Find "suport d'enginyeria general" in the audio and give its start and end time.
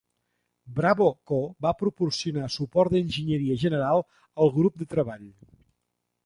2.55-4.03